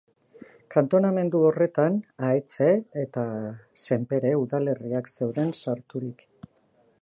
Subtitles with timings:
[0.75, 1.99] Kantonamendu horretan,
[2.29, 2.69] Ahetze
[3.03, 3.27] eta
[3.83, 6.27] Senpere udalerriak zeuden sarturik.